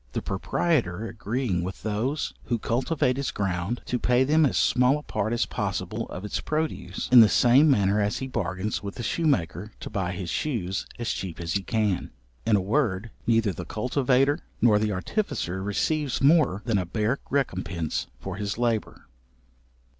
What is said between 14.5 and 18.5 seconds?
nor the artificer receives more than a bare recompense for